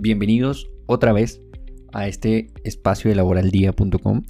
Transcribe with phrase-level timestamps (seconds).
[0.00, 1.42] Bienvenidos otra vez
[1.92, 4.22] a este espacio de laboraldía.com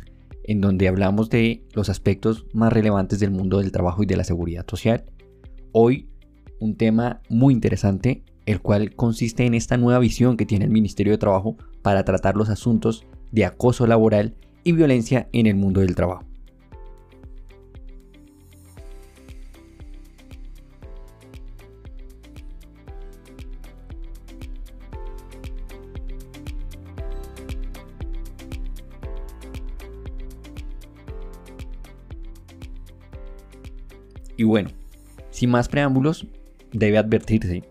[0.45, 4.25] en donde hablamos de los aspectos más relevantes del mundo del trabajo y de la
[4.25, 5.05] seguridad social.
[5.73, 6.09] Hoy
[6.59, 11.13] un tema muy interesante, el cual consiste en esta nueva visión que tiene el Ministerio
[11.13, 15.95] de Trabajo para tratar los asuntos de acoso laboral y violencia en el mundo del
[15.95, 16.28] trabajo.
[35.39, 36.27] Sin más preámbulos,
[36.73, 37.63] debe advertirse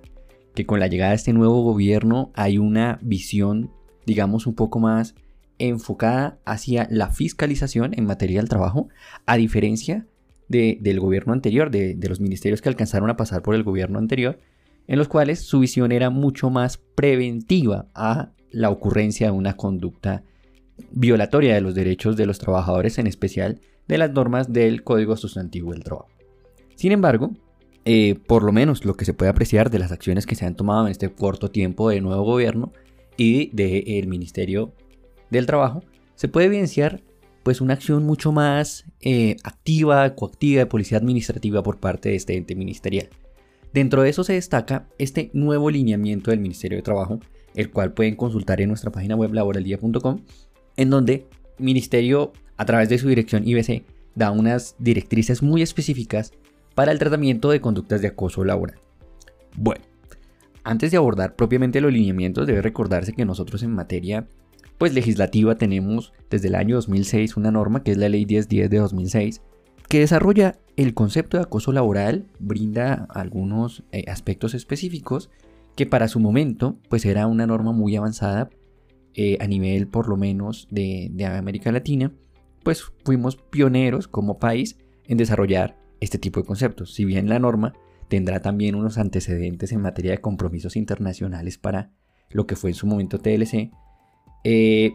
[0.56, 3.72] que con la llegada de este nuevo gobierno hay una visión,
[4.06, 5.16] digamos, un poco más
[5.60, 8.88] enfocada hacia la fiscalización en materia del trabajo,
[9.26, 10.08] a diferencia
[10.48, 14.40] del gobierno anterior, de, de los ministerios que alcanzaron a pasar por el gobierno anterior,
[14.88, 20.24] en los cuales su visión era mucho más preventiva a la ocurrencia de una conducta
[20.92, 25.74] violatoria de los derechos de los trabajadores, en especial de las normas del Código Sustantivo
[25.74, 26.08] del Trabajo.
[26.76, 27.34] Sin embargo,
[27.90, 30.56] eh, por lo menos lo que se puede apreciar de las acciones que se han
[30.56, 32.74] tomado en este corto tiempo de nuevo gobierno
[33.16, 34.74] y del Ministerio
[35.30, 35.82] del Trabajo,
[36.16, 37.02] se puede evidenciar
[37.44, 42.36] pues una acción mucho más eh, activa, coactiva de policía administrativa por parte de este
[42.36, 43.08] ente ministerial.
[43.74, 47.22] Dentro de eso se destaca este nuevo lineamiento del Ministerio de Trabajo,
[47.56, 50.26] el cual pueden consultar en nuestra página web laboraldía.com,
[50.76, 51.26] en donde
[51.58, 56.34] el Ministerio, a través de su dirección IBC, da unas directrices muy específicas
[56.78, 58.80] para el tratamiento de conductas de acoso laboral.
[59.56, 59.84] Bueno,
[60.64, 64.28] antes de abordar propiamente los lineamientos, debe recordarse que nosotros en materia
[64.78, 68.78] pues legislativa tenemos desde el año 2006 una norma que es la Ley 1010 de
[68.78, 69.42] 2006
[69.90, 75.32] que desarrolla el concepto de acoso laboral, brinda algunos eh, aspectos específicos
[75.76, 78.52] que para su momento pues era una norma muy avanzada
[79.16, 82.12] eh, a nivel por lo menos de, de América Latina,
[82.62, 84.78] pues fuimos pioneros como país
[85.08, 86.94] en desarrollar este tipo de conceptos.
[86.94, 87.74] Si bien la norma
[88.08, 91.92] tendrá también unos antecedentes en materia de compromisos internacionales para
[92.30, 93.72] lo que fue en su momento TLC,
[94.44, 94.94] eh,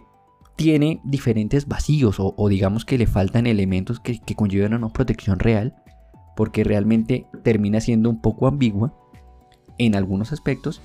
[0.56, 5.38] tiene diferentes vacíos o, digamos que le faltan elementos que, que conllevan a una protección
[5.38, 5.74] real,
[6.36, 8.94] porque realmente termina siendo un poco ambigua
[9.78, 10.80] en algunos aspectos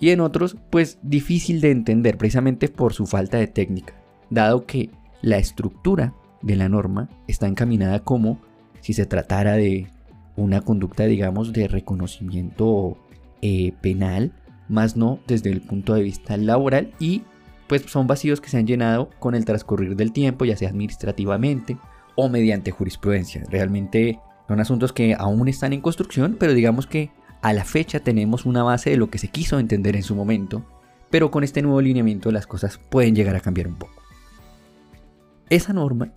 [0.00, 3.94] y en otros pues difícil de entender precisamente por su falta de técnica,
[4.30, 4.90] dado que
[5.22, 8.40] la estructura de la norma está encaminada como
[8.82, 9.88] si se tratara de
[10.36, 12.98] una conducta, digamos, de reconocimiento
[13.40, 14.32] eh, penal,
[14.68, 17.22] más no desde el punto de vista laboral y
[17.68, 21.78] pues son vacíos que se han llenado con el transcurrir del tiempo, ya sea administrativamente
[22.16, 23.44] o mediante jurisprudencia.
[23.48, 27.10] Realmente son asuntos que aún están en construcción, pero digamos que
[27.40, 30.64] a la fecha tenemos una base de lo que se quiso entender en su momento,
[31.10, 34.02] pero con este nuevo lineamiento las cosas pueden llegar a cambiar un poco.
[35.48, 36.12] Esa norma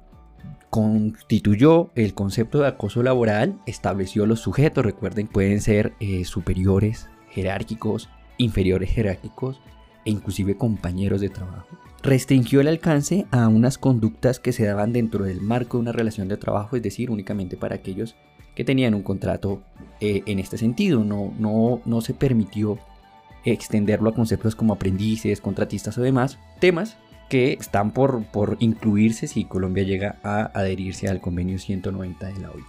[0.76, 8.10] constituyó el concepto de acoso laboral, estableció los sujetos, recuerden, pueden ser eh, superiores jerárquicos,
[8.36, 9.62] inferiores jerárquicos
[10.04, 11.66] e inclusive compañeros de trabajo.
[12.04, 16.28] Restringió el alcance a unas conductas que se daban dentro del marco de una relación
[16.28, 18.18] de trabajo, es decir, únicamente para aquellos
[18.54, 19.64] que tenían un contrato
[20.02, 21.06] eh, en este sentido.
[21.06, 22.80] No, no, no se permitió
[23.46, 26.98] extenderlo a conceptos como aprendices, contratistas o demás temas
[27.30, 32.52] que están por, por incluirse si Colombia llega a adherirse al convenio 190 de la
[32.52, 32.66] OIT.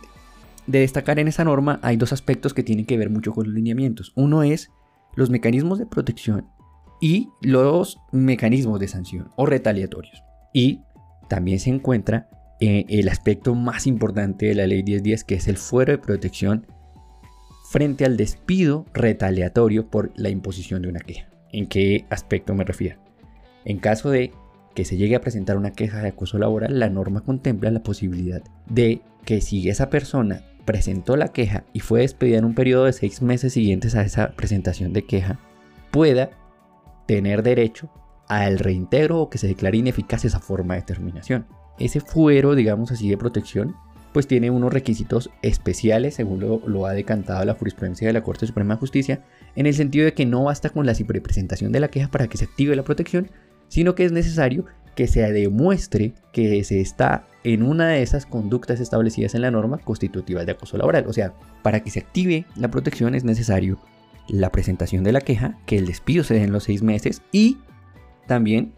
[0.66, 3.54] De destacar en esa norma hay dos aspectos que tienen que ver mucho con los
[3.54, 4.12] lineamientos.
[4.16, 4.70] Uno es
[5.14, 6.46] los mecanismos de protección
[7.00, 10.22] y los mecanismos de sanción o retaliatorios.
[10.52, 10.80] Y
[11.28, 12.28] también se encuentra
[12.60, 16.66] eh, el aspecto más importante de la ley 1010 que es el fuero de protección
[17.70, 21.28] frente al despido retaliatorio por la imposición de una queja.
[21.52, 22.98] ¿En qué aspecto me refiero?
[23.64, 24.32] En caso de
[24.76, 28.42] que se llegue a presentar una queja de acoso laboral, la norma contempla la posibilidad
[28.68, 32.92] de que si esa persona presentó la queja y fue despedida en un periodo de
[32.92, 35.40] seis meses siguientes a esa presentación de queja,
[35.90, 36.30] pueda
[37.06, 37.90] tener derecho
[38.28, 41.46] al reintegro o que se declare ineficaz esa forma de terminación.
[41.78, 43.76] Ese fuero, digamos así, de protección,
[44.12, 48.74] pues tiene unos requisitos especiales, según lo, ha decantado la jurisprudencia de la Corte Suprema
[48.74, 49.24] de Justicia,
[49.54, 52.28] en el sentido de que no basta con la simple presentación de la queja para
[52.28, 53.30] que se active la protección,
[53.68, 54.64] sino que es necesario
[54.94, 59.78] que se demuestre que se está en una de esas conductas establecidas en la norma
[59.78, 61.06] constitutivas de acoso laboral.
[61.06, 63.78] O sea, para que se active la protección es necesario
[64.28, 67.58] la presentación de la queja, que el despido se dé en los seis meses y
[68.26, 68.72] también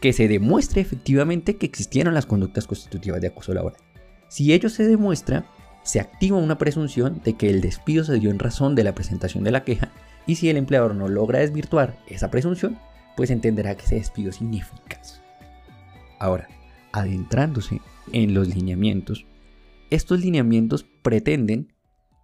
[0.00, 3.80] que se demuestre efectivamente que existieron las conductas constitutivas de acoso laboral.
[4.28, 5.44] Si ello se demuestra,
[5.82, 9.44] se activa una presunción de que el despido se dio en razón de la presentación
[9.44, 9.90] de la queja
[10.26, 12.78] y si el empleador no logra desvirtuar esa presunción,
[13.20, 15.20] pues entenderá que ese despido es ineficaz.
[16.18, 16.48] Ahora,
[16.90, 17.82] adentrándose
[18.14, 19.26] en los lineamientos,
[19.90, 21.70] estos lineamientos pretenden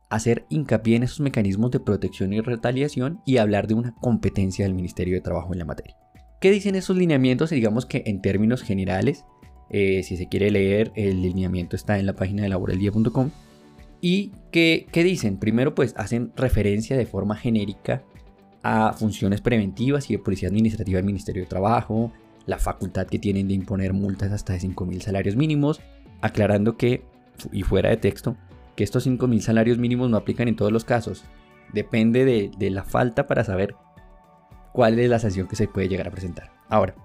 [0.08, 4.72] hacer hincapié en esos mecanismos de protección y retaliación y hablar de una competencia del
[4.72, 5.98] Ministerio de Trabajo en la materia.
[6.40, 7.50] ¿Qué dicen esos lineamientos?
[7.50, 9.26] Digamos que en términos generales,
[9.68, 13.32] eh, si se quiere leer, el lineamiento está en la página de laboraldía.com.
[14.00, 15.36] ¿Y qué, qué dicen?
[15.36, 18.02] Primero, pues hacen referencia de forma genérica
[18.68, 22.10] a funciones preventivas y de policía administrativa del Ministerio de Trabajo,
[22.46, 25.80] la facultad que tienen de imponer multas hasta de 5.000 salarios mínimos,
[26.20, 27.04] aclarando que,
[27.52, 28.36] y fuera de texto,
[28.74, 31.24] que estos 5.000 salarios mínimos no aplican en todos los casos.
[31.72, 33.76] Depende de, la falta para saber
[34.72, 36.50] cuál es la sanción que se puede llegar a presentar.
[36.68, 36.96] Ahora,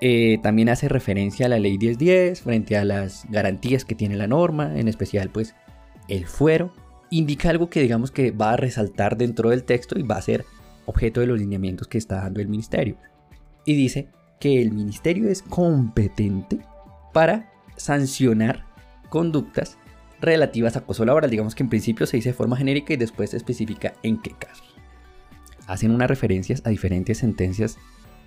[0.00, 4.28] eh, también hace referencia a la ley 1010 frente a las garantías que tiene la
[4.28, 5.56] norma, en especial pues
[6.06, 6.72] el fuero.
[7.10, 10.44] Indica algo que digamos que va a resaltar dentro del texto y va a ser
[10.90, 12.96] objeto de los lineamientos que está dando el ministerio.
[13.64, 14.08] Y dice
[14.38, 16.60] que el ministerio es competente
[17.12, 18.66] para sancionar
[19.08, 19.76] conductas
[20.20, 21.30] relativas a acoso laboral.
[21.30, 24.32] Digamos que en principio se dice de forma genérica y después se especifica en qué
[24.32, 24.74] casos.
[25.66, 27.78] Hacen unas referencias a diferentes sentencias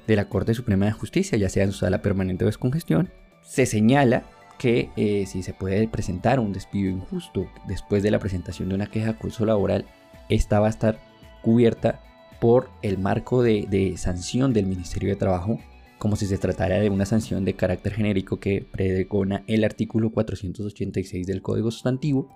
[0.08, 3.10] de la Corte Suprema de Justicia, ya sea en su sala permanente o descongestión.
[3.42, 4.24] Se señala
[4.58, 8.88] que eh, si se puede presentar un despido injusto después de la presentación de una
[8.88, 9.86] queja de acoso laboral,
[10.30, 11.00] esta va a estar
[11.42, 12.02] cubierta
[12.44, 15.60] por el marco de, sanción del Ministerio de Trabajo,
[15.98, 21.26] como si se tratara de una sanción de carácter genérico que predecona el artículo 486
[21.26, 22.28] del Código Sustantivo,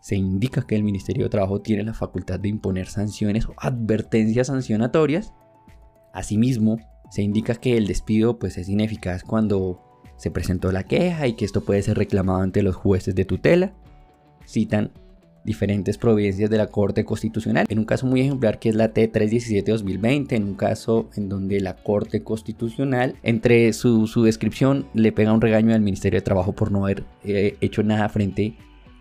[0.00, 4.48] se indica que el Ministerio de Trabajo tiene la facultad de imponer sanciones o advertencias
[4.48, 5.32] sancionatorias.
[6.12, 6.78] Asimismo,
[7.12, 11.44] se indica que el despido pues, es ineficaz cuando se presentó la queja y que
[11.44, 13.72] esto puede ser reclamado ante los jueces de tutela.
[14.48, 14.90] Citan
[15.44, 17.66] diferentes providencias de la Corte Constitucional.
[17.68, 21.76] En un caso muy ejemplar que es la T317-2020, en un caso en donde la
[21.76, 26.84] Corte Constitucional, entre su, descripción, le pega un regaño al Ministerio de Trabajo por no
[26.84, 28.56] haber eh, hecho nada frente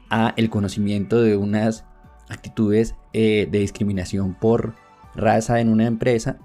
[0.10, 1.86] a el conocimiento de unas
[2.30, 4.76] actitudes eh, de discriminación por
[5.16, 6.38] raza en una empresa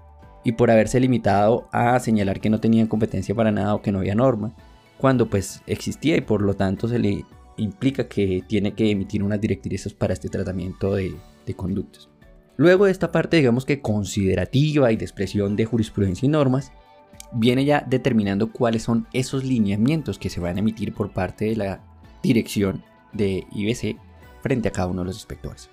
[0.44, 3.98] y por haberse limitado a señalar que no tenían competencia para nada o que no
[3.98, 4.52] había norma,
[4.98, 7.24] cuando pues existía y por lo tanto se le
[7.58, 11.14] implica que tiene que emitir unas directrices para este tratamiento de,
[11.56, 12.08] conductas.
[12.58, 16.72] Luego de esta parte, digamos que considerativa y de expresión de jurisprudencia y normas,
[17.32, 21.56] viene ya determinando cuáles son esos lineamientos que se van a emitir por parte de
[21.56, 21.80] la
[22.22, 22.82] dirección
[23.12, 23.96] de IBC
[24.42, 25.70] frente a cada uno de los inspectores.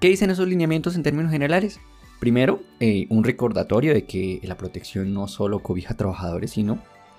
[0.00, 1.80] ¿Qué dicen esos lineamientos en términos generales?
[2.20, 6.78] Primero, eh, un recordatorio de que la protección no solo cobija a trabajadores, sino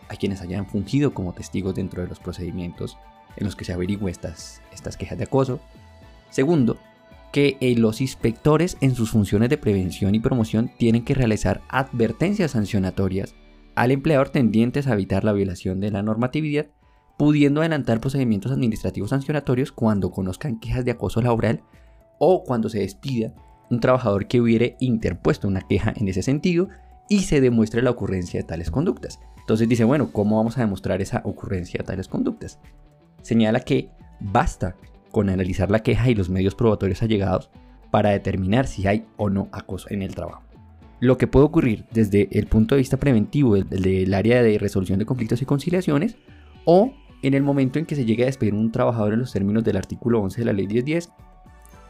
[0.09, 2.97] a quienes hayan fungido como testigos dentro de los procedimientos
[3.37, 5.59] en los que se averigüen estas, estas quejas de acoso.
[6.29, 6.77] Segundo,
[7.31, 12.51] que eh, los inspectores en sus funciones de prevención y promoción tienen que realizar advertencias
[12.51, 13.35] sancionatorias
[13.75, 16.67] al empleador tendientes a evitar la violación de la normatividad,
[17.17, 21.61] pudiendo adelantar procedimientos administrativos sancionatorios cuando conozcan quejas de acoso laboral
[22.19, 23.33] o cuando se despida
[23.69, 26.67] un trabajador que hubiere interpuesto una queja en ese sentido
[27.07, 29.19] y se demuestre la ocurrencia de tales conductas.
[29.39, 32.59] Entonces dice, bueno, ¿cómo vamos a demostrar esa ocurrencia de tales conductas?
[33.21, 33.89] Señala que
[34.19, 34.75] basta
[35.11, 37.49] con analizar la queja y los medios probatorios allegados
[37.91, 40.43] para determinar si hay o no acoso en el trabajo.
[40.99, 45.05] Lo que puede ocurrir desde el punto de vista preventivo del, área de resolución de
[45.05, 46.15] conflictos y conciliaciones
[46.63, 49.63] o en el momento en que se llegue a despedir un trabajador en los términos
[49.63, 51.11] del artículo 11 de la ley 1010,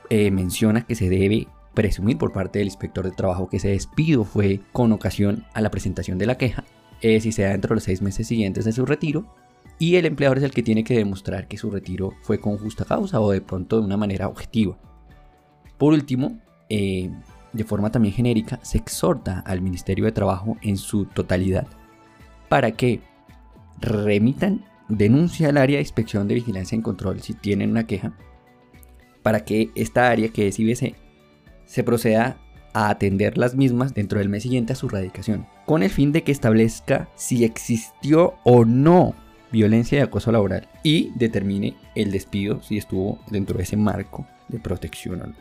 [0.09, 4.23] eh, menciona que se debe presumir por parte del inspector de trabajo que ese despido
[4.23, 6.65] fue con ocasión a la presentación de la queja,
[7.01, 9.25] eh, si se da dentro de los seis meses siguientes de su retiro,
[9.81, 12.85] y el empleador es el que tiene que demostrar que su retiro fue con justa
[12.85, 14.77] causa o de pronto de una manera objetiva.
[15.79, 17.09] Por último, eh,
[17.51, 21.65] de forma también genérica, se exhorta al Ministerio de Trabajo en su totalidad
[22.47, 23.01] para que
[23.79, 28.13] remitan denuncia al área de inspección de vigilancia y control si tienen una queja,
[29.23, 30.93] para que esta área que es IBC
[31.65, 32.37] se proceda
[32.73, 36.21] a atender las mismas dentro del mes siguiente a su radicación, con el fin de
[36.21, 39.15] que establezca si existió o no
[39.51, 44.59] violencia y acoso laboral y determine el despido si estuvo dentro de ese marco de
[44.59, 45.35] protección o no.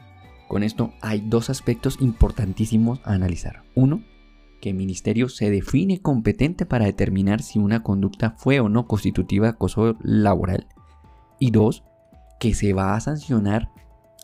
[0.49, 3.63] Con esto hay dos aspectos importantísimos a analizar.
[3.75, 4.03] Uno,
[4.61, 9.47] que el ministerio se define competente para determinar si una conducta fue o no constitutiva
[9.47, 10.67] de acoso laboral.
[11.39, 11.85] Y dos,
[12.39, 13.71] que se va a sancionar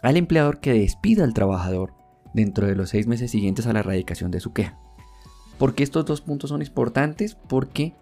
[0.02, 1.94] al empleador que despida al trabajador
[2.34, 4.78] dentro de los seis meses siguientes a la erradicación de su queja.
[5.58, 7.34] ¿Por qué estos dos puntos son importantes?
[7.34, 7.94] Porque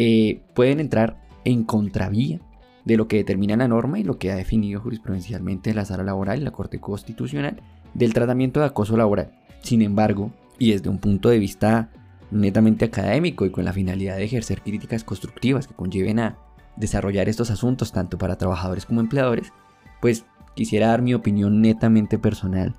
[0.00, 2.38] eh, pueden entrar en contravía
[2.84, 6.40] de lo que determina la norma y lo que ha definido jurisprudencialmente la sala laboral
[6.40, 7.60] y la Corte Constitucional
[7.94, 9.32] del tratamiento de acoso laboral.
[9.60, 11.90] Sin embargo, y desde un punto de vista
[12.30, 16.38] netamente académico y con la finalidad de ejercer críticas constructivas que conlleven a
[16.76, 19.52] desarrollar estos asuntos tanto para trabajadores como empleadores,
[20.00, 22.76] pues quisiera dar mi opinión netamente personal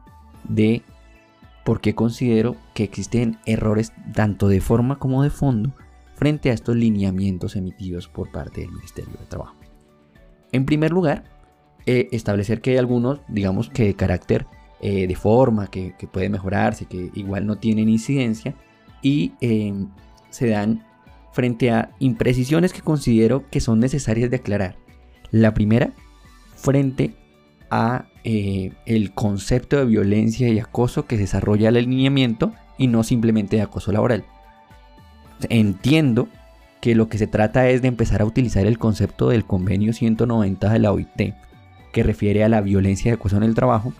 [0.47, 0.83] de
[1.65, 5.73] por qué considero que existen errores tanto de forma como de fondo
[6.19, 9.55] frente a estos lineamientos emitidos por parte del Ministerio de Trabajo.
[10.51, 11.23] En primer lugar,
[11.85, 14.45] eh, establecer que hay algunos, digamos que de carácter
[14.81, 18.53] eh, de forma, que, puede mejorarse, que igual no tienen incidencia
[19.01, 19.87] y em,
[20.29, 20.85] se dan
[21.31, 24.75] frente a imprecisiones que considero que son necesarias de aclarar.
[25.31, 25.93] La primera,
[26.57, 27.15] frente
[27.69, 33.55] a eh, el concepto de violencia y acoso que desarrolla el alineamiento y no simplemente
[33.55, 34.25] de acoso laboral.
[35.49, 36.27] Entiendo
[36.81, 40.71] que lo que se trata es de empezar a utilizar el concepto del convenio 190
[40.71, 41.33] de la OIT,
[41.91, 43.93] que refiere a la violencia y acoso en el trabajo,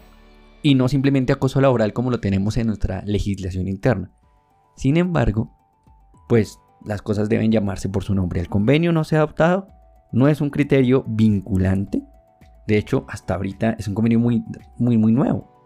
[0.62, 4.12] y no simplemente acoso laboral como lo tenemos en nuestra legislación interna.
[4.75, 5.51] Sin embargo,
[6.27, 8.39] pues las cosas deben llamarse por su nombre.
[8.39, 9.67] El convenio no se ha adoptado,
[10.12, 12.03] no es un criterio vinculante,
[12.67, 14.43] de hecho hasta ahorita es un convenio muy,
[14.77, 15.59] muy, muy nuevo.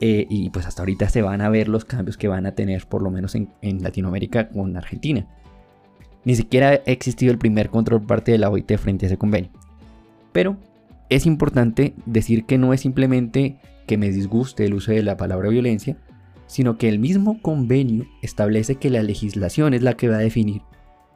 [0.00, 2.86] Eh, y pues hasta ahorita se van a ver los cambios que van a tener
[2.86, 5.26] por lo menos en, en Latinoamérica con Argentina.
[6.24, 9.50] Ni siquiera ha existido el primer control parte de la OIT frente a ese convenio.
[10.32, 10.56] Pero
[11.08, 15.48] es importante decir que no es simplemente que me disguste el uso de la palabra
[15.48, 15.96] violencia,
[16.46, 20.62] sino que el mismo convenio establece que la legislación es la que va a definir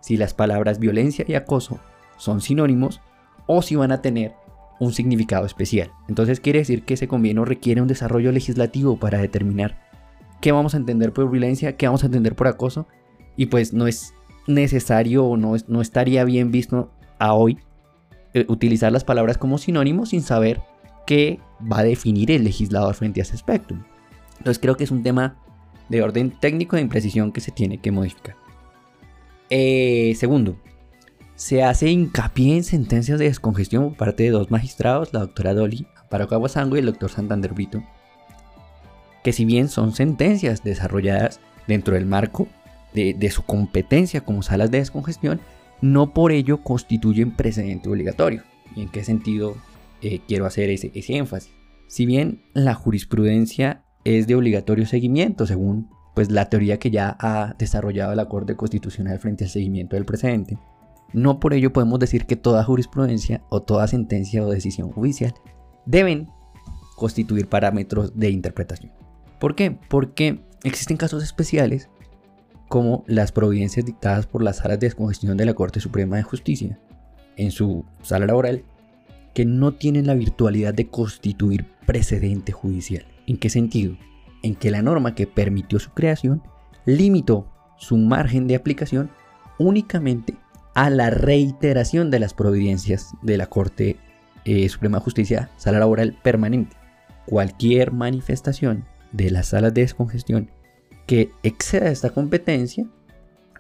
[0.01, 1.79] si las palabras violencia y acoso
[2.17, 3.01] son sinónimos
[3.47, 4.33] o si van a tener
[4.81, 5.93] un significado especial.
[6.09, 9.79] Entonces quiere decir que ese convenio requiere un desarrollo legislativo para determinar
[10.41, 12.89] qué vamos a entender por violencia, qué vamos a entender por acoso,
[13.37, 14.15] y pues no es
[14.47, 17.59] necesario o no, no estaría bien visto a hoy
[18.35, 20.63] eh, utilizar las palabras como sinónimos sin saber
[21.07, 21.39] qué
[21.71, 23.77] va a definir el legislador frente a ese aspecto.
[24.39, 25.37] Entonces creo que es un tema
[25.91, 28.37] de orden técnico de imprecisión que se tiene que modificar.
[29.51, 30.57] Eh, segundo,
[31.41, 35.87] se hace hincapié en sentencias de descongestión por parte de dos magistrados, la doctora Dolly
[35.97, 37.83] Amparo Caguasango y el doctor Santander Brito,
[39.25, 42.47] que si bien son sentencias desarrolladas dentro del marco
[42.93, 45.41] de, de su competencia como salas de descongestión,
[45.81, 48.43] no por ello constituyen precedente obligatorio.
[48.77, 49.57] ¿Y en qué sentido
[50.03, 51.53] eh, quiero hacer ese, énfasis.
[51.87, 57.55] Si bien la jurisprudencia es de obligatorio seguimiento, según pues, la teoría que ya ha
[57.59, 60.59] desarrollado la Corte Constitucional frente al seguimiento del precedente,
[61.13, 65.35] no por ello podemos decir que toda jurisprudencia o toda sentencia o decisión judicial
[65.87, 66.29] deben
[66.97, 68.93] constituir parámetros de interpretación.
[69.39, 69.79] ¿Por qué?
[69.89, 71.89] Porque existen casos especiales
[72.69, 76.79] como las providencias dictadas por las salas de descongestión de la Corte Suprema de Justicia
[77.37, 78.65] en su sala laboral
[79.35, 83.07] que no tienen la virtualidad de constituir precedente judicial.
[83.27, 83.97] ¿En qué sentido?
[84.43, 86.43] En que la norma que permitió su creación
[86.85, 89.11] limitó su margen de aplicación
[89.59, 90.37] únicamente
[90.75, 93.97] a la reiteración de las providencias de la Corte
[94.45, 96.77] eh, Suprema de Justicia, sala laboral permanente.
[97.27, 100.51] Cualquier manifestación de las salas de descongestión
[101.07, 102.87] que exceda esta competencia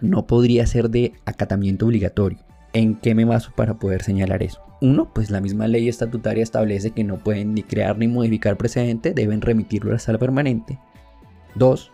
[0.00, 2.38] no podría ser de acatamiento obligatorio.
[2.72, 4.62] ¿En qué me baso para poder señalar eso?
[4.80, 9.12] Uno, pues la misma ley estatutaria establece que no pueden ni crear ni modificar precedente,
[9.12, 10.78] deben remitirlo a la sala permanente.
[11.54, 11.92] Dos,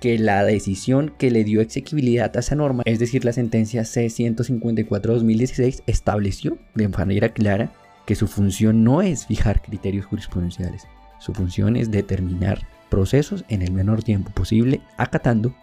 [0.00, 5.82] que la decisión que le dio exequibilidad a esa norma, es decir, la sentencia C-154-2016,
[5.86, 7.72] estableció de manera clara
[8.06, 10.86] que su función no es fijar criterios jurisprudenciales,
[11.18, 15.54] su función es determinar procesos en el menor tiempo posible, acatando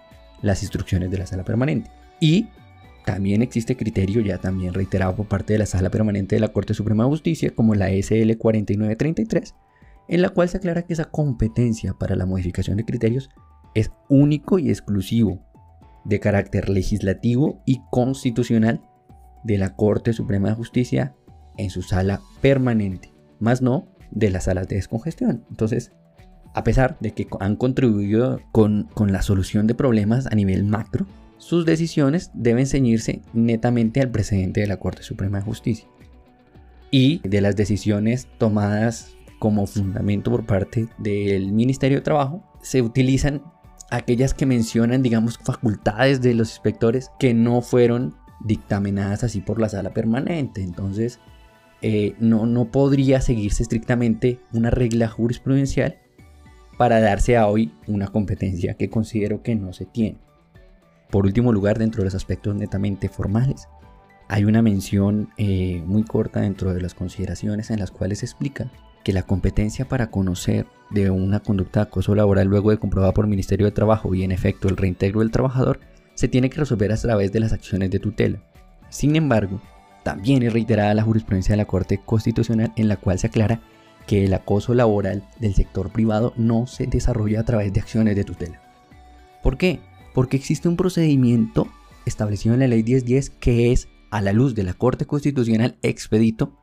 [0.42, 1.92] las instrucciones de la sala permanente.
[2.20, 2.48] Y
[3.06, 6.74] también existe criterio ya también reiterado por parte de la Sala Permanente de la Corte
[6.74, 9.56] Suprema de Justicia, como la SL 4933,
[10.08, 13.30] en la cual se aclara que esa competencia para la modificación de criterios
[13.74, 15.40] es único y exclusivo
[16.04, 18.82] de carácter legislativo y constitucional
[19.44, 21.16] de la Corte Suprema de Justicia
[21.58, 25.46] en su sala permanente, más no de las salas de descongestión.
[25.50, 25.92] Entonces,
[26.54, 31.06] a pesar de que han contribuido con, con la solución de problemas a nivel macro,
[31.38, 35.88] sus decisiones deben ceñirse netamente al precedente de la Corte Suprema de Justicia
[36.92, 43.42] y de las decisiones tomadas como fundamento por parte del Ministerio de Trabajo se utilizan
[43.91, 49.69] aquellas que mencionan, digamos, facultades de los inspectores que no fueron dictaminadas así por la
[49.69, 50.63] sala permanente.
[50.63, 51.19] Entonces,
[51.81, 55.98] eh, no, no podría seguirse estrictamente una regla jurisprudencial
[56.77, 60.17] para darse a hoy una competencia que considero que no se tiene.
[61.10, 63.67] Por último lugar, dentro de los aspectos netamente formales,
[64.29, 68.71] hay una mención eh, muy corta dentro de las consideraciones en las cuales se explica
[69.03, 73.25] que la competencia para conocer de una conducta de acoso laboral luego de comprobada por
[73.25, 75.79] el Ministerio de Trabajo y en efecto el reintegro del trabajador
[76.13, 78.43] se tiene que resolver a través de las acciones de tutela.
[78.89, 79.62] Sin embargo,
[80.03, 83.62] también es reiterada la jurisprudencia de la Corte Constitucional en la cual se aclara
[84.08, 88.24] que el acoso laboral del sector privado no se desarrolla a través de acciones de
[88.24, 88.62] tutela.
[89.41, 89.79] ¿Por qué?
[90.13, 91.67] Porque existe un procedimiento
[92.05, 96.61] establecido en la Ley 1010 que es, a la luz de la Corte Constitucional, expedito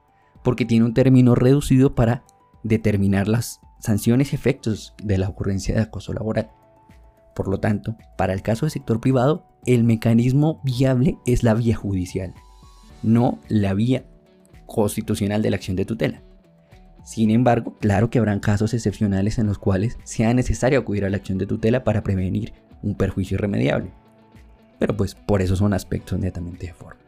[0.49, 2.25] porque tiene un término reducido para
[2.63, 6.51] determinar las sanciones y efectos de la ocurrencia de acoso laboral.
[7.35, 11.77] Por lo tanto, para el caso del sector privado, el mecanismo viable es la vía
[11.77, 12.33] judicial,
[13.03, 14.07] no la vía
[14.65, 16.23] constitucional de la acción de tutela.
[17.05, 21.19] Sin embargo, claro que habrán casos excepcionales en los cuales sea necesario acudir a la
[21.19, 23.91] acción de tutela para prevenir un perjuicio irremediable.
[24.79, 27.03] Pero pues por eso son aspectos netamente de forma.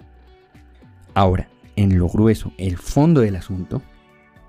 [1.14, 1.48] Ahora,
[1.80, 3.80] en lo grueso, el fondo del asunto,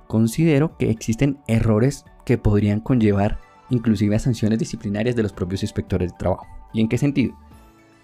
[0.08, 6.12] considero que existen errores que podrían conllevar inclusive a sanciones disciplinarias de los propios inspectores
[6.12, 6.46] de trabajo.
[6.74, 7.34] ¿Y en qué sentido?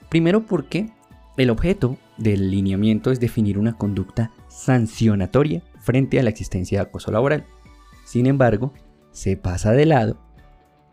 [0.07, 0.89] Primero porque
[1.35, 7.11] el objeto del lineamiento es definir una conducta sancionatoria frente a la existencia de acoso
[7.11, 7.45] laboral.
[8.05, 8.73] Sin embargo,
[9.11, 10.17] se pasa de lado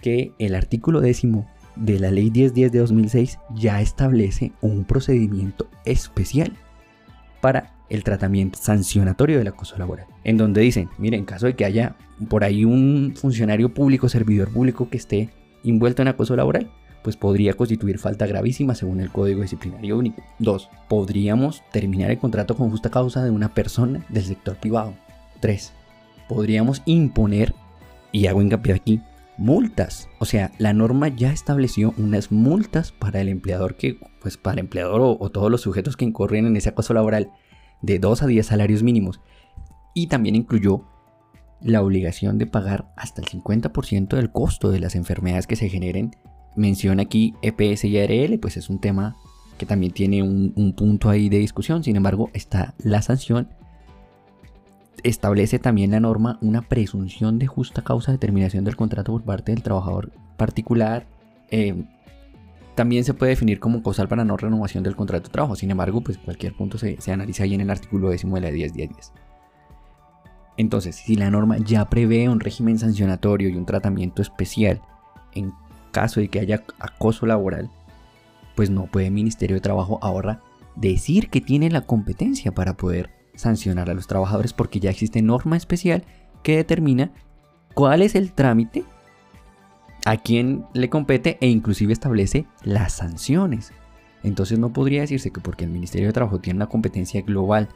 [0.01, 6.53] que el artículo décimo de la ley 1010 de 2006 ya establece un procedimiento especial
[7.41, 11.65] para el tratamiento sancionatorio del acoso laboral, en donde dicen, mire, en caso de que
[11.65, 11.97] haya
[12.29, 15.31] por ahí un funcionario público, servidor público que esté
[15.65, 16.71] envuelto en acoso laboral,
[17.03, 20.23] pues podría constituir falta gravísima según el Código Disciplinario Único.
[20.39, 20.71] 2.
[20.89, 24.95] Podríamos terminar el contrato con justa causa de una persona del sector privado.
[25.41, 25.73] 3.
[26.29, 27.55] Podríamos imponer,
[28.11, 29.01] y hago hincapié aquí,
[29.37, 30.09] multas.
[30.19, 34.61] O sea, la norma ya estableció unas multas para el empleador que, pues para el
[34.61, 37.31] empleador o, todos los sujetos que incurren en ese acoso laboral
[37.85, 39.21] de 2 a 10 salarios mínimos.
[39.95, 40.85] Y también incluyó
[41.61, 46.17] la obligación de pagar hasta el 50% del costo de las enfermedades que se generen.
[46.57, 49.17] Menciona aquí EPS y ARL, pues es un tema
[49.59, 51.85] que también tiene un, un punto ahí de discusión.
[51.85, 53.49] Sin embargo, está la sanción.
[55.03, 59.53] Establece también la norma una presunción de justa causa de terminación del contrato por parte
[59.53, 61.07] del trabajador particular.
[61.51, 61.85] Eh,
[62.75, 65.57] también se puede definir como causal para no renovación del contrato de trabajo.
[65.57, 69.13] Sin embargo, pues cualquier punto se, analiza ahí en el artículo décimo de la 10.10.10.
[70.57, 74.81] Entonces, si la norma ya prevé un régimen sancionatorio y un tratamiento especial
[75.33, 75.53] en
[75.91, 77.71] caso de que haya acoso laboral,
[78.55, 80.41] pues no puede el Ministerio de Trabajo ahora
[80.77, 85.57] decir que tiene la competencia para poder sancionar a los trabajadores porque ya existe norma
[85.57, 86.05] especial
[86.43, 87.11] que determina
[87.75, 88.85] cuál es el trámite
[90.05, 93.73] a quién le compete e inclusive establece las sanciones.
[94.23, 97.69] Entonces no podría decirse que porque el Ministerio de Trabajo tiene una competencia global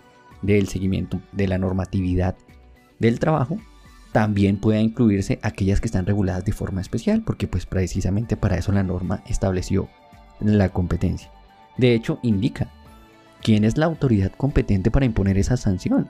[0.42, 2.36] del seguimiento de la normatividad
[2.98, 3.58] del trabajo,
[4.12, 8.72] también pueda incluirse aquellas que están reguladas de forma especial, porque pues precisamente para eso
[8.72, 9.88] la norma estableció
[10.40, 11.30] la competencia.
[11.76, 12.72] De hecho, indica
[13.42, 16.08] quién es la autoridad competente para imponer esas sanciones.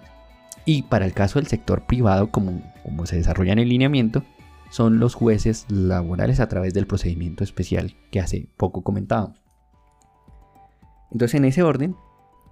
[0.64, 4.22] Y para el caso del sector privado, como, como se desarrolla en el lineamiento,
[4.70, 9.40] son los jueces laborales a través del procedimiento especial que hace poco comentábamos.
[11.11, 11.96] Entonces, en ese orden,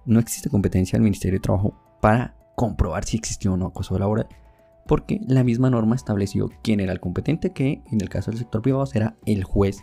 [0.05, 4.27] no existe competencia del Ministerio de Trabajo para comprobar si existió o no acoso laboral,
[4.87, 8.61] porque la misma norma estableció quién era el competente, que en el caso del sector
[8.61, 9.79] privado será el juez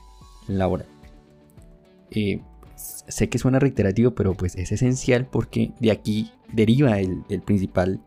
[0.49, 0.89] laboral.
[2.11, 2.41] Eh,
[2.77, 8.01] sé que suena reiterativo, pero pues es esencial porque de aquí deriva el, principal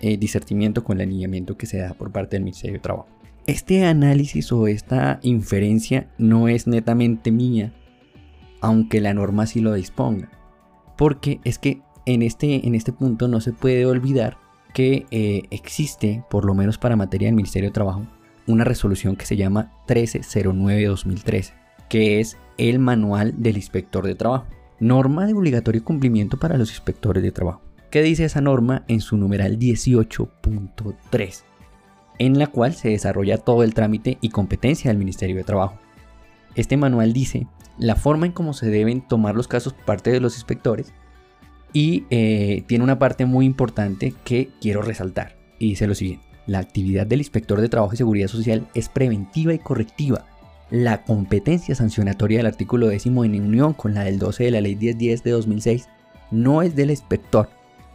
[0.00, 3.13] eh, discernimiento con el alineamiento que se da por parte del Ministerio de Trabajo.
[3.46, 7.74] Este análisis o esta inferencia no es netamente mía,
[8.62, 10.30] aunque la norma sí lo disponga.
[10.96, 14.38] Porque es que en este, en este punto no se puede olvidar
[14.72, 18.06] que eh, existe, por lo menos para materia del Ministerio de Trabajo,
[18.46, 21.52] una resolución que se llama 1309-2013,
[21.90, 24.46] que es el manual del inspector de trabajo.
[24.80, 27.60] Norma de obligatorio cumplimiento para los inspectores de trabajo.
[27.90, 31.44] ¿Qué dice esa norma en su numeral 18.3?
[32.18, 35.78] En la cual se desarrolla todo el trámite y competencia del Ministerio de Trabajo.
[36.54, 37.46] Este manual dice
[37.78, 40.92] la forma en cómo se deben tomar los casos por parte de los inspectores
[41.72, 46.24] y eh, tiene una parte muy importante que quiero resaltar y dice lo siguiente.
[46.46, 50.26] La actividad del inspector de trabajo y seguridad social es preventiva y correctiva.
[50.70, 54.76] La competencia sancionatoria del artículo décimo en unión con la del 12 de la ley
[54.76, 55.88] 1010 de 2006
[56.30, 57.48] no es del inspector,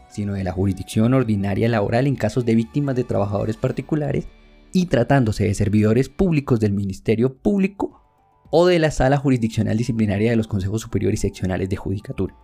[0.10, 4.28] sino de la jurisdicción ordinaria laboral en casos de víctimas de trabajadores particulares
[4.74, 8.04] y tratándose de servidores públicos del Ministerio Público
[8.52, 12.36] o de la Sala Jurisdiccional Disciplinaria de los Consejos Superiores y Seccionales de Judicatura.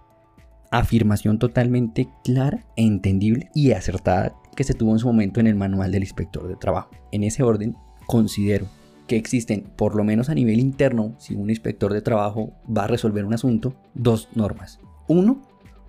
[0.71, 5.91] Afirmación totalmente clara, entendible y acertada que se tuvo en su momento en el manual
[5.91, 6.91] del inspector de trabajo.
[7.11, 7.75] En ese orden,
[8.07, 8.67] considero
[9.07, 12.87] que existen, por lo menos a nivel interno, si un inspector de trabajo va a
[12.87, 14.79] resolver un asunto, dos normas.
[15.07, 15.41] Uno,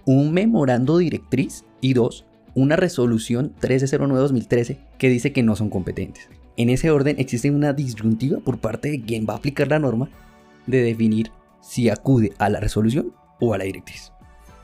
[0.07, 6.31] un memorando directriz y dos, una resolución 1309-2013 que dice que no son competentes.
[6.57, 10.09] En ese orden existe una disyuntiva por parte de quien va a aplicar la norma
[10.67, 14.13] de definir si acude a la resolución o a la directriz.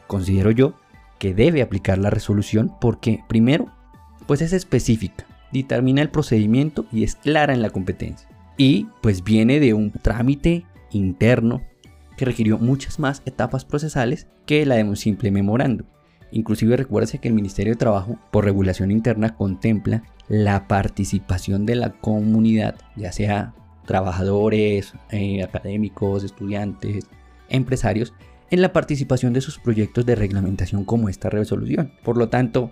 [0.07, 0.75] Considero yo
[1.19, 3.71] que debe aplicar la resolución porque, primero,
[4.27, 8.29] pues es específica, determina el procedimiento y es clara en la competencia.
[8.57, 11.63] Y pues viene de un trámite interno
[12.17, 15.85] que requirió muchas más etapas procesales que la de un simple memorando.
[16.31, 21.91] Inclusive recuérdese que el Ministerio de Trabajo, por regulación interna, contempla la participación de la
[21.91, 23.55] comunidad, ya sea
[23.87, 27.07] trabajadores, eh, académicos, estudiantes,
[27.49, 28.15] empresarios,
[28.51, 31.93] en la participación de sus proyectos de reglamentación como esta resolución.
[32.03, 32.71] Por lo tanto,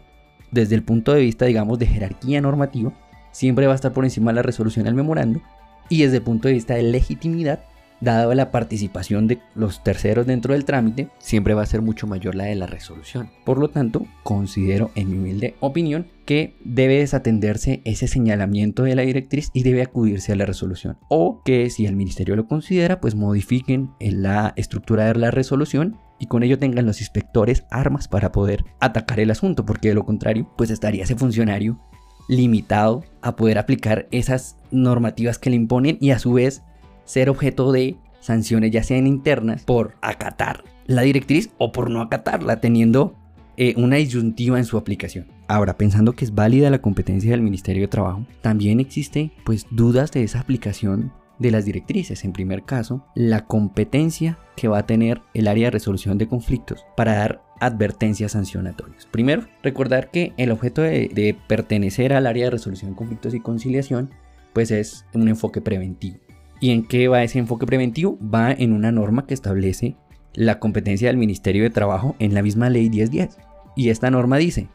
[0.50, 2.92] desde el punto de vista, digamos, de jerarquía normativa,
[3.32, 5.42] siempre va a estar por encima de la resolución del memorando,
[5.88, 7.64] y desde el punto de vista de legitimidad,
[8.00, 12.34] dada la participación de los terceros dentro del trámite, siempre va a ser mucho mayor
[12.34, 13.30] la de la resolución.
[13.44, 19.02] Por lo tanto, considero en mi humilde opinión que debe desatenderse ese señalamiento de la
[19.02, 20.98] directriz y debe acudirse a la resolución.
[21.08, 26.26] O que si el ministerio lo considera, pues modifiquen la estructura de la resolución y
[26.26, 30.48] con ello tengan los inspectores armas para poder atacar el asunto, porque de lo contrario,
[30.56, 31.80] pues estaría ese funcionario
[32.28, 36.62] limitado a poder aplicar esas normativas que le imponen y a su vez
[37.10, 42.60] ser objeto de sanciones ya sean internas por acatar la directriz o por no acatarla,
[42.60, 43.16] teniendo
[43.56, 45.26] eh, una disyuntiva en su aplicación.
[45.48, 50.12] Ahora, pensando que es válida la competencia del Ministerio de Trabajo, también existe pues dudas
[50.12, 52.24] de esa aplicación de las directrices.
[52.24, 56.84] En primer caso, la competencia que va a tener el área de resolución de conflictos
[56.96, 59.06] para dar advertencias sancionatorias.
[59.10, 63.40] Primero, recordar que el objeto de, de pertenecer al área de resolución de conflictos y
[63.40, 64.10] conciliación
[64.52, 66.18] pues es un enfoque preventivo.
[66.60, 68.18] ¿Y en qué va ese enfoque preventivo?
[68.22, 69.96] Va en una norma que establece
[70.34, 73.38] la competencia del Ministerio de Trabajo en la misma ley 1010.
[73.76, 74.68] Y esta norma dice,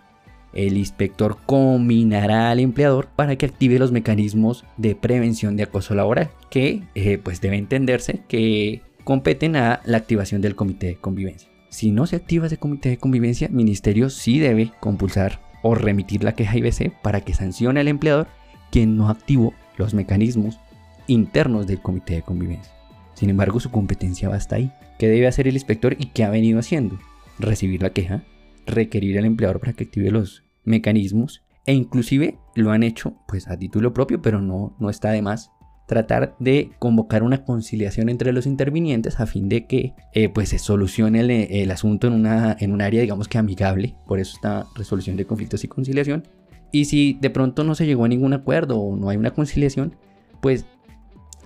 [0.53, 6.31] el inspector combinará al empleador para que active los mecanismos de prevención de acoso laboral,
[6.49, 11.49] que eh, pues debe entenderse que competen a la activación del comité de convivencia.
[11.69, 16.23] Si no se activa ese comité de convivencia, el ministerio sí debe compulsar o remitir
[16.23, 18.27] la queja IBC para que sancione al empleador
[18.71, 20.59] quien no activó los mecanismos
[21.07, 22.73] internos del comité de convivencia.
[23.13, 24.71] Sin embargo, su competencia va hasta ahí.
[24.99, 26.99] ¿Qué debe hacer el inspector y qué ha venido haciendo?
[27.39, 28.23] Recibir la queja,
[28.65, 33.57] requerir al empleador para que active los mecanismos e inclusive lo han hecho pues a
[33.57, 35.51] título propio, pero no, no está de más
[35.87, 40.59] tratar de convocar una conciliación entre los intervinientes a fin de que eh, pues se
[40.59, 45.15] solucione el, asunto en, una, en un área digamos que amigable, por eso está resolución
[45.15, 46.23] de conflictos y conciliación.
[46.71, 49.95] Y si de pronto no se llegó a ningún acuerdo o no hay una conciliación,
[50.41, 50.65] pues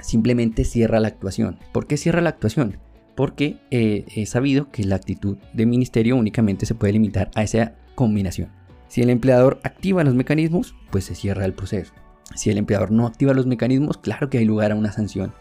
[0.02, 1.60] simplemente cierra la actuación.
[1.72, 2.78] ¿Por qué cierra la actuación?
[3.16, 7.76] Porque eh, he sabido que la actitud del ministerio únicamente se puede limitar a esa
[7.96, 8.50] combinación.
[8.88, 11.94] Si el empleador activa los mecanismos, pues se cierra el proceso.
[12.36, 15.34] Si el empleador no activa los mecanismos, claro que hay lugar a una sanción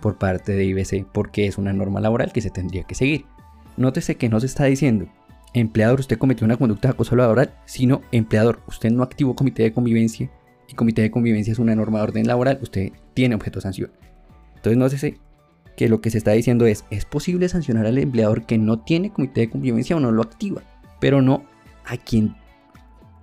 [0.00, 3.26] por parte de IBC porque es una norma laboral que se tendría que seguir.
[3.76, 5.08] Nótese que no se está diciendo,
[5.54, 9.72] empleador, usted cometió una conducta de acoso laboral, sino empleador, usted no activó comité de
[9.72, 10.30] convivencia
[10.68, 13.90] y comité de convivencia es una norma de orden laboral, usted tiene objeto de sanción.
[14.56, 15.18] Entonces no sé
[15.76, 19.10] que lo que se está diciendo es, es posible sancionar al empleador que no tiene
[19.10, 20.62] comité de convivencia o no lo activa,
[21.00, 21.44] pero no
[21.84, 22.36] a quien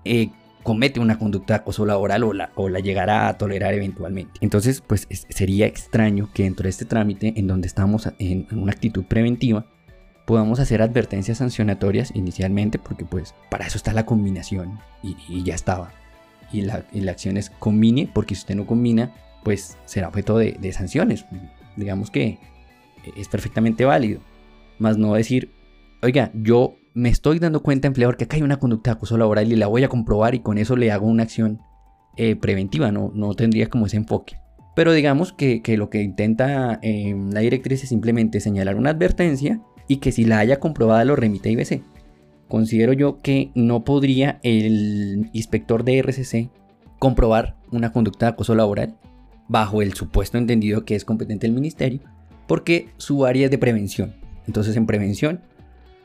[0.06, 0.30] eh,
[0.64, 4.34] comete una conducta de acoso laboral o la, o la llegará a tolerar eventualmente.
[4.42, 9.06] Entonces, pues sería extraño que dentro de este trámite, en donde estamos en, una actitud
[9.06, 9.66] preventiva,
[10.26, 15.92] podamos hacer advertencias sancionatorias inicialmente, porque pues para eso está la combinación y ya estaba
[16.52, 21.26] y la, acción es combine, porque si usted no combina, pues será objeto de, sanciones.
[21.76, 22.40] Digamos que
[23.16, 24.22] es perfectamente válido.
[24.80, 25.52] Más no decir,
[26.02, 29.52] oiga, yo me estoy dando cuenta, empleador, que acá hay una conducta de acoso laboral
[29.52, 31.60] y la voy a comprobar y con eso le hago una acción
[32.18, 34.36] eh, preventiva, no, no tendría como ese enfoque.
[34.76, 39.98] Pero digamos que, lo que intenta eh, la directriz es simplemente señalar una advertencia y
[39.98, 41.84] que si la haya comprobada lo remite a IBC
[42.52, 46.50] considero yo que no podría el inspector de RCC
[47.00, 48.98] comprobar una conducta de acoso laboral
[49.48, 52.02] bajo el supuesto entendido que es competente el ministerio,
[52.48, 54.16] porque su área es de prevención.
[54.48, 55.40] Entonces en prevención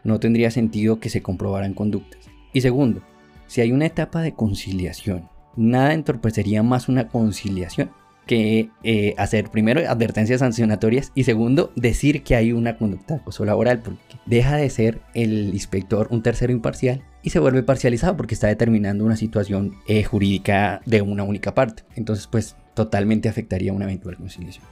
[0.04, 2.20] no tendría sentido que se comprobaran conductas.
[2.52, 3.02] Y segundo,
[3.48, 7.90] si hay una etapa de conciliación, nada entorpecería más una conciliación
[8.26, 13.44] que eh, hacer primero advertencias sancionatorias y segundo decir que hay una conducta de acoso
[13.44, 18.34] laboral porque deja de ser el inspector un tercero imparcial y se vuelve parcializado porque
[18.34, 21.84] está determinando una situación eh, jurídica de una única parte.
[21.94, 24.64] Entonces pues totalmente afectaría una eventual conciliación.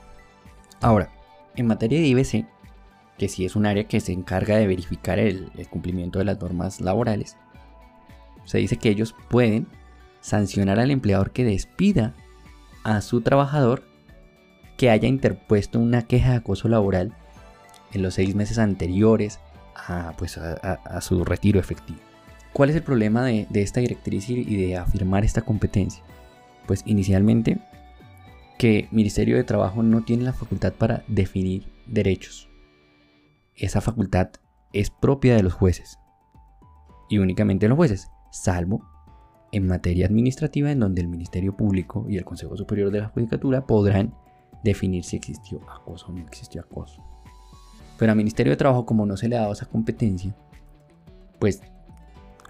[0.80, 1.10] Ahora,
[1.56, 2.46] en materia de IBC,
[3.18, 6.80] que sí es un área que se encarga de verificar el, cumplimiento de las normas
[6.80, 7.36] laborales,
[8.44, 9.66] se dice que ellos pueden
[10.20, 12.14] sancionar al empleador que despida
[12.84, 13.82] a su trabajador
[14.76, 17.12] que haya interpuesto una queja de acoso laboral
[17.92, 19.40] en los seis meses anteriores
[19.74, 21.98] a, pues, a, su retiro efectivo.
[22.52, 26.04] ¿Cuál es el problema de, esta directriz y de afirmar esta competencia?
[26.66, 27.58] Pues inicialmente
[28.58, 32.48] que Ministerio de Trabajo no tiene la facultad para definir derechos.
[33.56, 34.30] Esa facultad
[34.72, 35.98] es propia de los jueces.
[37.08, 38.84] Y únicamente de los jueces, salvo
[39.54, 43.66] en materia administrativa en donde el Ministerio Público y el Consejo Superior de la Judicatura
[43.66, 44.12] podrán
[44.64, 47.00] definir si existió acoso o no existió acoso.
[47.96, 50.34] Pero al Ministerio de Trabajo, como no se le ha dado esa competencia,
[51.38, 51.62] pues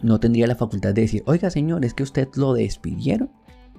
[0.00, 3.30] no tendría la facultad de decir, oiga señor, es que usted lo despidieron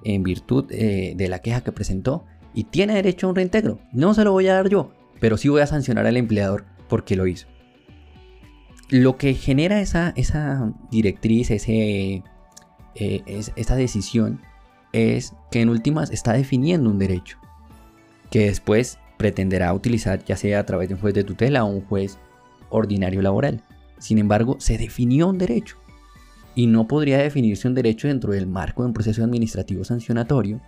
[0.04, 3.80] en virtud eh, de la queja que presentó y tiene derecho a un reintegro.
[3.92, 7.16] No se lo voy a dar yo, pero sí voy a sancionar al empleador porque
[7.16, 7.48] lo hizo.
[8.88, 12.22] Lo que genera esa, esa directriz, ese,
[12.98, 13.22] eh,
[13.56, 14.40] esa decisión,
[14.92, 17.38] es que en últimas está definiendo un derecho
[18.30, 21.82] que después pretenderá utilizar ya sea a través de un juez de tutela o un
[21.82, 22.18] juez
[22.70, 23.62] ordinario laboral.
[23.98, 25.76] Sin embargo, se definió un derecho
[26.54, 30.60] y no podría definirse un derecho dentro del marco de un proceso administrativo sancionatorio,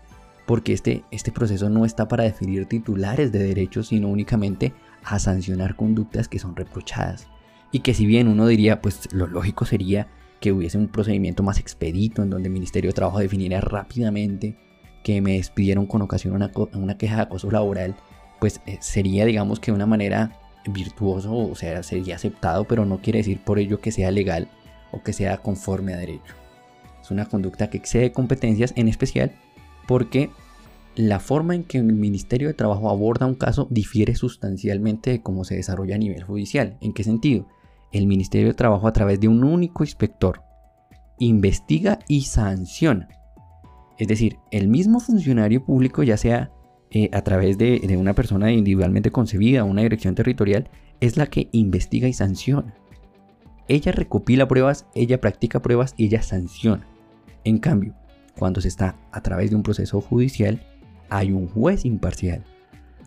[0.46, 4.72] porque este, este proceso no está para definir titulares de derechos, sino únicamente
[5.04, 7.26] a sancionar conductas que son reprochadas.
[7.70, 10.08] Y que si bien uno diría, pues lo lógico sería
[10.40, 14.56] que hubiese un procedimiento más expedito en donde el Ministerio de Trabajo definiera rápidamente
[15.02, 17.96] que me despidieron con ocasión una, una queja de acoso laboral,
[18.40, 23.00] pues eh, sería digamos que de una manera virtuoso, o sea, sería aceptado, pero no
[23.00, 24.48] quiere decir por ello que sea legal
[24.92, 26.34] o que sea conforme a derecho.
[27.00, 29.32] Es una conducta que excede competencias, en especial
[29.86, 30.30] porque
[30.94, 35.44] la forma en que el Ministerio de Trabajo aborda un caso difiere sustancialmente de cómo
[35.44, 36.76] se desarrolla a nivel judicial.
[36.80, 37.46] ¿En qué sentido?
[37.92, 40.42] El Ministerio de Trabajo a través de un único inspector
[41.18, 43.08] investiga y sanciona.
[43.98, 46.52] Es decir, el mismo funcionario público, ya sea
[46.90, 50.70] eh, a través de, de una persona individualmente concebida una dirección territorial,
[51.00, 52.74] es la que investiga y sanciona.
[53.66, 56.86] Ella recopila pruebas, ella practica pruebas y ella sanciona.
[57.44, 57.94] En cambio,
[58.38, 60.62] cuando se está a través de un proceso judicial,
[61.10, 62.44] hay un juez imparcial.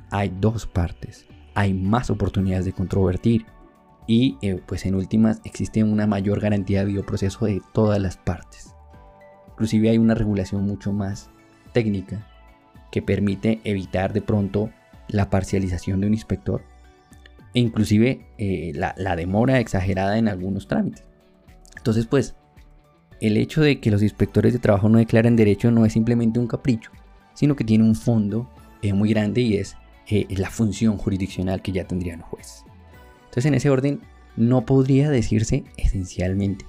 [0.09, 1.25] Hay dos partes.
[1.55, 3.45] Hay más oportunidades de controvertir.
[4.07, 8.75] Y eh, pues en últimas existe una mayor garantía de bioproceso de todas las partes.
[9.49, 11.29] Inclusive hay una regulación mucho más
[11.73, 12.27] técnica
[12.91, 14.69] que permite evitar de pronto
[15.07, 16.63] la parcialización de un inspector
[17.53, 21.03] e inclusive eh, la, demora exagerada en algunos trámites.
[21.77, 22.35] Entonces, pues,
[23.19, 26.47] el hecho de que los inspectores de trabajo no declaren derecho no es simplemente un
[26.47, 26.91] capricho,
[27.33, 28.49] sino que tiene un fondo
[28.81, 29.75] eh, muy grande y es
[30.07, 32.63] eh, la función jurisdiccional que ya tendrían los jueces.
[33.31, 34.01] Entonces, en ese orden,
[34.35, 36.65] no podría decirse esencialmente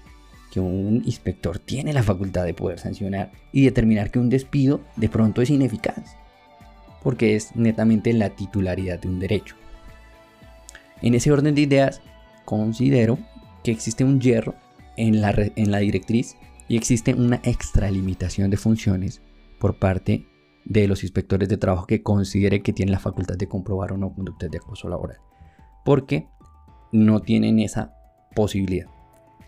[0.53, 5.09] que un inspector tiene la facultad de poder sancionar y determinar que un despido de
[5.09, 6.16] pronto es ineficaz,
[7.03, 9.57] porque es netamente la titularidad de un derecho.
[11.01, 12.01] En ese orden de ideas,
[12.44, 13.18] considero
[13.64, 14.55] que existe un hierro
[14.96, 16.37] en la, en la directriz
[16.68, 19.20] y existe una extralimitación de funciones
[19.59, 20.29] por parte
[20.64, 24.14] de los inspectores de trabajo que considere que tienen la facultad de comprobar o no
[24.14, 25.18] conductas de acoso laboral.
[25.85, 26.29] Porque
[26.93, 27.95] no tienen esa
[28.35, 28.87] posibilidad.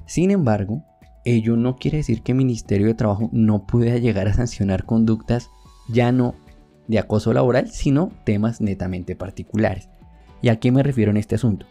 [0.07, 0.85] Sin embargo,
[1.25, 5.51] ello no quiere decir que el Ministerio de Trabajo no pueda llegar a sancionar conductas
[5.89, 6.35] ya no
[6.89, 9.89] de acoso laboral, sino temas netamente particulares.
[10.43, 11.67] ¿Y a qué me refiero en este asunto?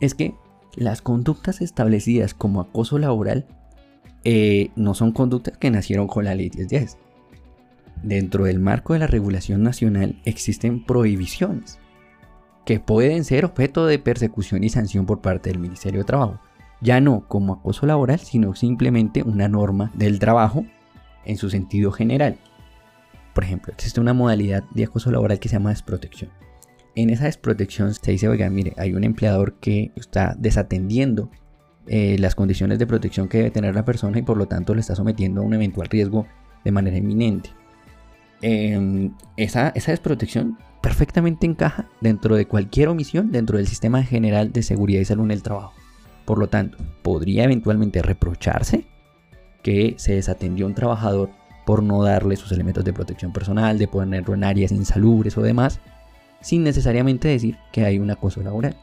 [0.00, 0.34] Es que
[0.76, 3.46] las conductas establecidas como acoso laboral
[4.24, 6.98] eh, no son conductas que nacieron con la ley 1010.
[8.02, 11.78] Dentro del marco de la regulación nacional existen prohibiciones
[12.70, 16.38] que pueden ser objeto de persecución y sanción por parte del Ministerio de Trabajo.
[16.80, 20.64] Ya no como acoso laboral, sino simplemente una norma del trabajo
[21.24, 22.38] en su sentido general.
[23.34, 26.30] Por ejemplo, existe una modalidad de acoso laboral que se llama desprotección
[26.94, 31.30] en esa desprotección se dice, oiga, mire, hay un empleador que está desatendiendo
[31.88, 34.80] eh, las condiciones de protección que debe tener la persona y por lo tanto le
[34.80, 36.26] está sometiendo a un eventual riesgo
[36.64, 37.50] de manera inminente.
[38.42, 44.62] Em, esa, esa desprotección perfectamente encaja dentro de cualquier omisión dentro del sistema general de
[44.62, 45.72] seguridad y salud en el trabajo.
[46.24, 48.84] Por lo tanto, podría eventualmente reprocharse
[49.62, 51.30] que se desatendió un trabajador
[51.66, 55.80] por no darle sus elementos de protección personal, de ponerlo en áreas insalubres o demás,
[56.40, 58.76] sin necesariamente decir que hay un acoso laboral,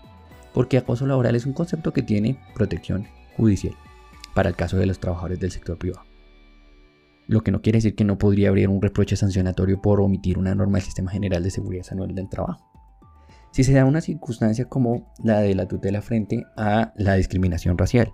[0.54, 3.76] porque acoso laboral es un concepto que tiene protección judicial
[4.34, 6.07] para el caso de los trabajadores del sector privado.
[7.28, 10.56] Lo que no quiere decir que no podría haber un reproche sancionatorio por omitir una
[10.56, 12.66] norma del Sistema General de Seguridad Anual del Trabajo.
[13.52, 18.14] Si se da una circunstancia como la de la tutela frente a la discriminación racial,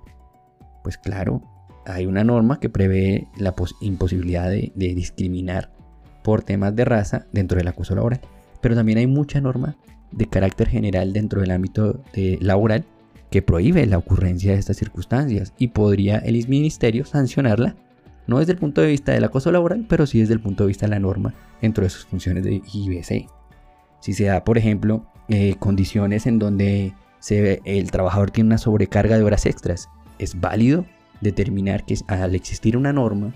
[0.84, 1.41] pues claro,
[1.86, 5.71] hay una norma que prevé la imposibilidad de, discriminar
[6.23, 8.21] por temas de raza dentro del acoso laboral,
[8.62, 9.76] pero también hay mucha norma
[10.12, 12.02] de carácter general dentro del ámbito
[12.39, 12.86] laboral
[13.30, 17.76] que prohíbe la ocurrencia de estas circunstancias y podría el ministerio sancionarla,
[18.28, 20.70] no desde el punto de vista del acoso laboral, pero sí desde el punto de
[20.70, 23.30] vista de la norma dentro de sus funciones de IBC.
[24.00, 26.94] Si se da, por ejemplo, eh, condiciones en donde
[27.30, 30.86] el trabajador tiene una sobrecarga de horas extras, es válido
[31.22, 33.34] determinar que al existir una norma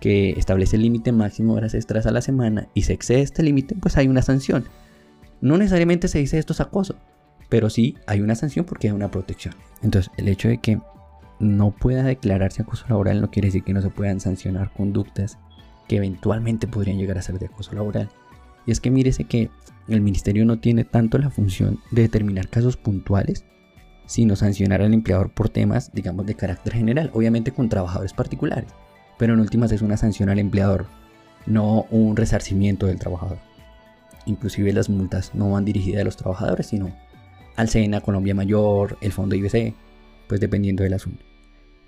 [0.00, 3.42] que establece el límite máximo de horas extras a la semana y se excede este
[3.42, 4.64] límite, pues hay una sanción.
[5.40, 6.96] No necesariamente se dice esto es acoso,
[7.48, 9.54] pero sí hay una sanción porque hay una protección.
[9.82, 10.80] Entonces, el hecho de que
[11.42, 15.38] no pueda declararse acoso laboral no quiere decir que no se puedan sancionar conductas
[15.88, 18.08] que eventualmente podrían llegar a ser de acoso laboral.
[18.64, 19.50] Y es que mírese que
[19.88, 23.44] el ministerio no tiene tanto la función de determinar casos puntuales,
[24.06, 28.70] sino sancionar al empleador por temas, digamos, de carácter general, obviamente con trabajadores particulares,
[29.18, 30.86] pero en últimas es una sanción al empleador,
[31.46, 33.38] no un resarcimiento del trabajador.
[34.26, 36.94] Inclusive las multas no van dirigidas a los trabajadores, sino
[37.56, 39.74] al SENA, Colombia Mayor, el Fondo IBC,
[40.28, 41.31] pues dependiendo del asunto.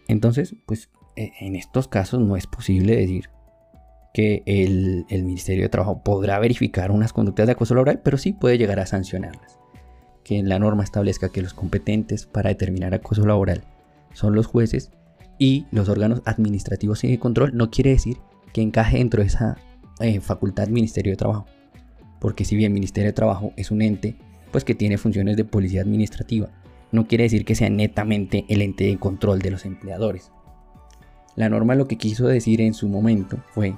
[0.08, 3.30] Entonces, pues e, en estos casos no es posible decir
[4.12, 8.58] que el, Ministerio de Trabajo podrá verificar unas conductas de acoso laboral, pero sí puede
[8.58, 9.58] llegar a sancionarlas
[10.24, 13.62] que la norma establezca que los competentes para determinar acoso laboral
[14.14, 14.90] son los jueces
[15.38, 18.16] y los órganos administrativos y de control no quiere decir
[18.52, 19.58] que encaje dentro de esa
[20.00, 21.46] eh, facultad Ministerio de Trabajo.
[22.20, 24.16] Porque si bien Ministerio de Trabajo es un ente
[24.50, 26.48] pues que tiene funciones de policía administrativa,
[26.94, 30.30] no quiere decir que sea netamente el ente de control de los empleadores.
[31.36, 33.76] La norma lo que quiso decir en su momento fue,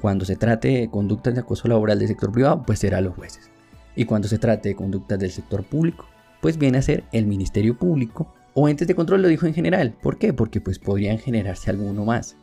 [0.00, 3.50] cuando se trate de conductas de acoso laboral del sector privado, pues será los jueces.
[3.94, 6.06] Y cuando se trate de conductas del sector público,
[6.40, 9.94] pues viene a ser el Ministerio Público o entes de control, lo dijo en general.
[10.00, 10.32] ¿Por qué?
[10.32, 12.36] Porque pues podrían generarse alguno más.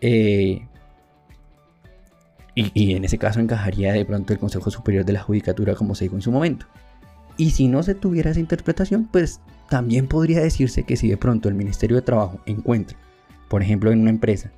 [0.00, 0.66] Eh,
[2.54, 5.94] y, y, en ese caso encajaría de pronto el Consejo Superior de la Judicatura como
[5.94, 6.66] se dijo en su momento.
[7.36, 11.48] Y si no se tuviera esa interpretación, pues también podría decirse que si de pronto
[11.48, 12.98] el Ministerio de Trabajo encuentra,
[13.48, 14.52] por ejemplo en una empresa,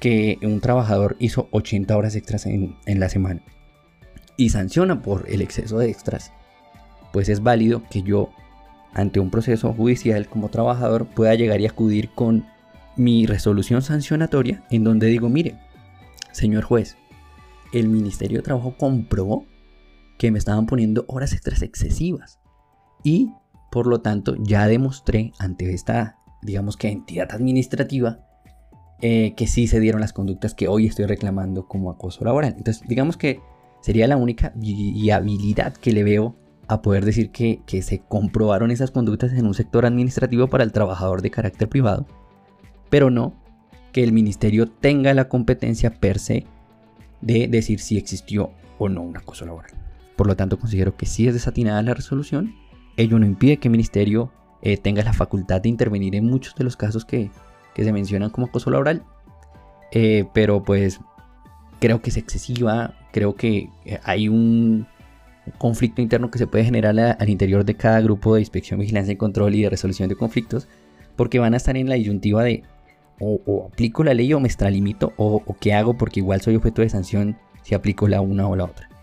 [0.00, 3.40] que un trabajador hizo 80 horas extras en, en la semana
[4.36, 6.32] y sanciona por el exceso de extras,
[7.12, 8.30] pues es válido que yo,
[8.92, 12.44] ante un proceso judicial como trabajador, pueda llegar y acudir con
[12.96, 15.54] mi resolución sancionatoria en donde digo, mire,
[16.32, 16.96] señor juez,
[17.72, 19.46] el Ministerio de Trabajo comprobó
[20.18, 22.40] que me estaban poniendo horas extras excesivas
[23.02, 23.32] y
[23.70, 28.20] por lo tanto ya demostré ante esta, digamos que entidad administrativa,
[29.00, 32.54] eh, que sí se dieron las conductas que hoy estoy reclamando como acoso laboral.
[32.56, 33.40] Entonces, digamos que
[33.84, 39.34] Sería la única viabilidad que le veo a poder decir que, se comprobaron esas conductas
[39.34, 42.06] en un sector administrativo para el trabajador de carácter privado,
[42.88, 43.34] pero no
[43.92, 46.46] que el ministerio tenga la competencia per se
[47.20, 49.72] de decir si existió o no un acoso laboral.
[50.16, 52.54] Por lo tanto, considero que si es desatinada la resolución.
[52.96, 54.30] Ello no impide que el ministerio
[54.62, 57.30] eh, tenga la facultad de intervenir en muchos de los casos que,
[57.76, 59.02] se mencionan como acoso laboral.
[59.92, 61.00] Eh, pero pues
[61.80, 64.86] creo que es excesiva, creo que eh, hay un
[65.58, 69.16] conflicto interno que se puede generar al interior de cada grupo de inspección, vigilancia y
[69.16, 70.68] control y de resolución de conflictos,
[71.16, 72.62] porque van a estar en la disyuntiva de
[73.20, 76.82] o, aplico la ley o me extralimito o, o qué hago porque igual soy objeto
[76.82, 78.93] de sanción si aplico la una o la otra.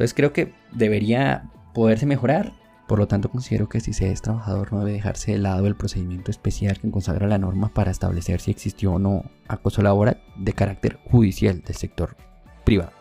[0.00, 2.54] Entonces creo que debería poderse mejorar,
[2.88, 5.76] por lo tanto considero que si se es trabajador no debe dejarse de lado el
[5.76, 10.54] procedimiento especial que consagra la norma para establecer si existió o no acoso laboral de
[10.54, 12.16] carácter judicial del sector
[12.64, 12.92] privado.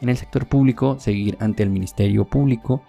[0.00, 2.82] En el sector público, seguir ante el Ministerio Público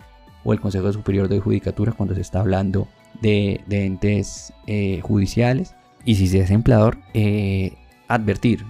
[0.43, 2.88] o el Consejo Superior de Judicatura cuando se está hablando
[3.22, 5.76] de, entes eh, judiciales.
[6.03, 8.65] Y si se es empleador, eh, advertir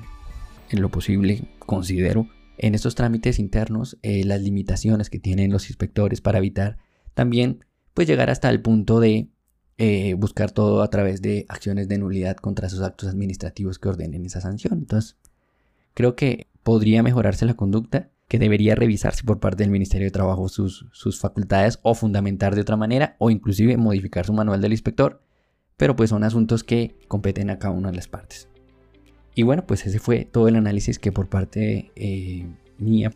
[0.70, 2.28] en lo posible, considero,
[2.58, 6.78] en estos trámites internos eh, las limitaciones que tienen los inspectores para evitar
[7.14, 9.30] también pues llegar hasta el punto de
[10.18, 14.40] buscar todo a través de acciones de nulidad contra esos actos administrativos que ordenen esa
[14.40, 14.80] sanción.
[14.80, 15.18] Entonces,
[15.94, 20.50] creo que podría mejorarse la conducta, que debería revisarse por parte del Ministerio de Trabajo
[20.50, 25.22] sus, sus facultades o fundamentar de otra manera o inclusive modificar su manual del inspector,
[25.78, 28.50] pero pues son asuntos que competen a cada una de las partes.
[29.36, 32.48] Y bueno, pues ese fue todo el análisis que por parte eh,
[32.80, 33.12] mía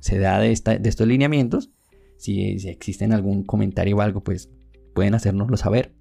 [0.00, 1.70] se da de, esta, de estos lineamientos.
[2.16, 4.50] Si, si, existen algún comentario o algo, pues
[4.94, 5.92] pueden hacérnoslo saber.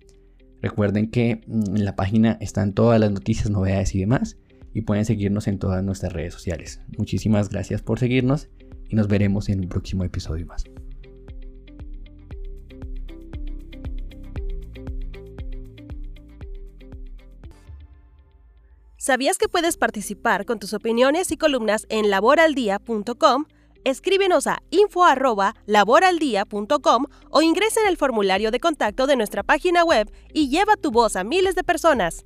[0.62, 4.38] Recuerden que mm, en la página están todas las noticias, novedades y demás
[4.74, 6.82] y pueden seguirnos en todas nuestras redes sociales.
[6.98, 8.50] Muchísimas gracias por seguirnos
[8.88, 10.64] y nos veremos en un próximo episodio más.
[19.02, 23.46] ¿Sabías que puedes participar con tus opiniones y columnas en laboraldía.com?
[23.86, 30.50] Escríbenos a info@laboraldia.com o ingresa en el formulario de contacto de nuestra página web y
[30.50, 32.26] lleva tu voz a miles de personas.